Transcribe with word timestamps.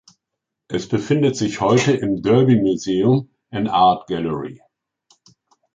Es 0.67 0.87
befindet 0.89 1.35
sich 1.35 1.61
heute 1.61 1.91
im 1.91 2.23
Derby 2.23 2.55
Museum 2.59 3.29
and 3.51 3.69
Art 3.69 4.07
Gallery. 4.07 4.59